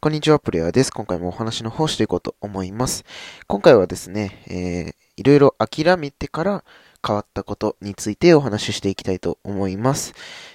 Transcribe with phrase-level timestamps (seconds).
[0.00, 0.92] こんにちは、プレイヤーです。
[0.92, 3.04] 今回もお話の方していこうと思います。
[3.48, 6.64] 今回はですね、えー、いろいろ諦めてから
[7.04, 10.14] 変わったことについてお話ししていきたいと思います。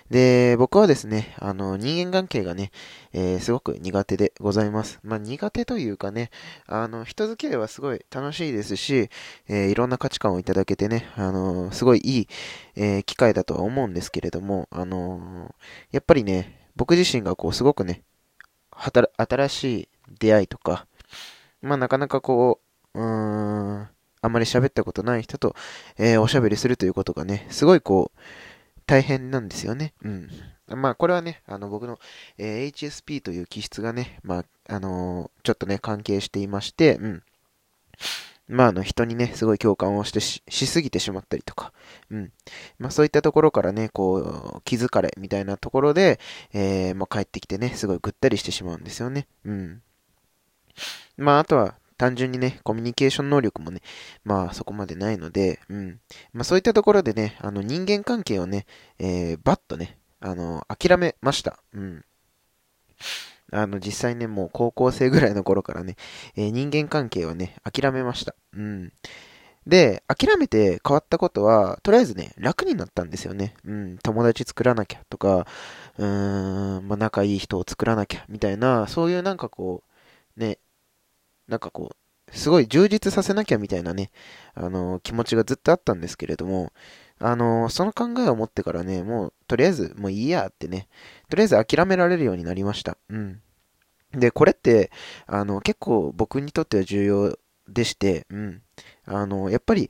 [0.09, 2.71] で、僕はですね、あの、人間関係がね、
[3.11, 5.01] えー、すごく苦手でございます。
[5.03, 6.29] まあ、苦手というかね、
[6.65, 9.09] あの、人付き合いはすごい楽しいですし、
[9.49, 12.27] えー、いろんな価値観をいただけてね、あの、すごいいい、
[12.77, 15.53] えー、機会だとは思うんですけれども、あの
[15.91, 18.03] やっぱりね、僕自身がこう、すごくね、
[18.77, 20.87] 新しい出会いとか、
[21.61, 22.59] まあなかなかこ
[22.93, 23.87] う、うーん、
[24.21, 25.55] あまり喋ったことない人と、
[25.97, 28.19] えー、おしゃべりするということがね、すごいこう、
[28.85, 29.93] 大変なんですよね。
[30.03, 30.29] うん。
[30.67, 31.99] まあ、これはね、あの、僕の、
[32.37, 34.45] えー、HSP という気質がね、まあ、
[34.75, 37.23] あのー、ちょっとね、関係していまして、うん。
[38.53, 41.73] まあ、あの、人にね、すごい共感をしてし、しすぎてしまったりとか、
[42.11, 42.31] うん。
[42.77, 44.17] まあ、そういったところからね、こ
[44.57, 46.19] う、気づかれ、みたいなところで、
[46.53, 49.27] えー、まあ、帰ってきてね、すごいぐったりしてしまうんですよね。
[49.43, 49.81] うん。
[51.17, 53.81] まあ、あとは、単純にね、コミュニケーション能力もね、
[54.23, 55.99] まあそこまでないので、うん。
[56.33, 58.65] まあそういったところでね、あの人間関係をね、
[58.99, 61.59] えー、バッとね、あの、諦めました。
[61.71, 62.03] うん。
[63.51, 65.95] あの、実際ね、もう高校生ぐらいの頃からね、
[66.35, 68.35] えー、人間関係はね、諦めました。
[68.53, 68.91] うん。
[69.67, 73.55] で、諦めて変わったことは、とりあえずね、楽になったんですよね。
[73.65, 75.47] うん、友達作らなきゃとか、
[75.97, 79.83] うーん、まあ、仲いい人を作らなきゃみたいな、そういうなんかこ
[80.37, 80.59] う、ね、
[81.47, 81.95] なんかこう、
[82.33, 84.11] すごい充実させなきゃみたいなね、
[84.55, 86.73] あの、気持ちがずっとあったんですけれども、
[87.19, 90.87] あの、その考えを持ってからね、もう、とりあえず、もういいやってね、
[91.29, 92.97] とりあえず諦められるようになりました。
[93.09, 93.41] うん。
[94.11, 94.91] で、これって、
[95.25, 98.61] あの、結構僕にとっては重要でして、うん。
[99.05, 99.89] あの、やっぱり、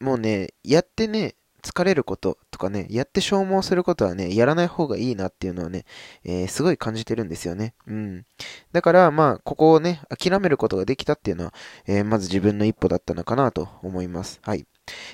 [0.00, 5.84] もうね、やってね、疲れることとかね、やって消耗することはね、やらない方がいいなっていうのはね、
[6.24, 7.74] えー、すごい感じてるんですよね。
[7.86, 8.26] うん。
[8.72, 11.54] だから、まあ、ここをね、諦めることができたっていうのは、
[11.86, 14.40] えー、まず自分の一歩だったのかなと思います。
[14.42, 14.66] はい。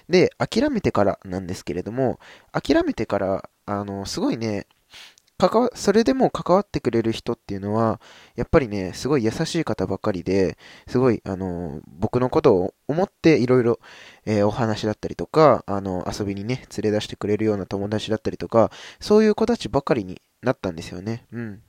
[0.09, 2.19] で、諦めてからなんですけれども、
[2.53, 4.67] 諦めてから、あの、すごいね、
[5.37, 8.01] 関わ、それでも関わってくれる人っていうのは、
[8.37, 10.57] やっぱりね、すごい優しい方ばかりで、
[10.87, 13.81] すごい、あの、僕のことを思っていろいろ、
[14.27, 21.27] えー、お話だったりとか、あの、遊びにね、連れ出してくれるような友達だったりとか、そういう子たちばかりになったんですよね。
[21.33, 21.63] うん。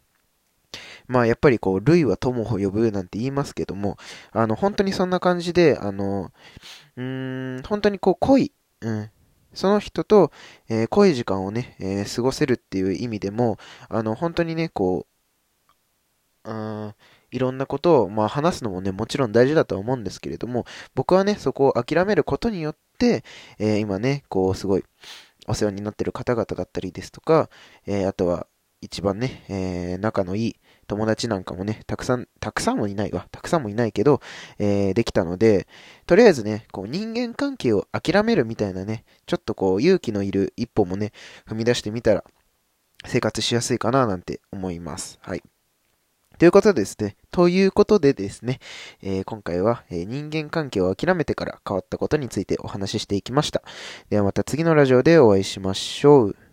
[1.07, 3.97] まあやっぱりこう、類は友を呼ぶなんて言いますけども、
[4.31, 6.31] あの、本当にそんな感じで、あの、
[6.97, 8.51] うーん、本当にこう、恋、
[8.81, 9.09] うん、
[9.55, 10.31] その人と、
[10.69, 13.57] えー、濃い時間をね、えー、過ごせるっていう意味でも、
[13.89, 15.07] あの、本当にね、こ
[16.45, 16.95] う、うん、
[17.31, 23.23] いろんなことを、まあ、話すのもね、もちろん大事だとは思うんですけれども、僕はね、そこを諦めることによって、
[23.59, 24.83] えー、今ね、こう、すごい、
[25.47, 27.49] お世話になってる方々だったりですとか、
[27.85, 28.47] え、あとは、
[28.81, 30.55] 一番ね、え、仲のいい
[30.87, 33.27] 友達なんかもね、たくさん、たくさんもいないわ。
[33.31, 34.21] たくさんもいないけど、
[34.59, 35.67] えー、できたので、
[36.05, 41.11] とりあえずね、こう人間関係を諦めるみたいなね、ちょっとこう勇気のいる一歩もね、
[41.47, 42.23] 踏み出してみたら、
[43.05, 45.19] 生活しやすいかななんて思います。
[45.21, 45.43] はい。
[46.37, 48.59] ということですね、ということでですね、
[49.01, 53.63] えー、今回は、えー、人間関係を諦めてから変わったことについてお話ししていきました。
[54.09, 56.44] ではまた次のラジオでお会いしましょう。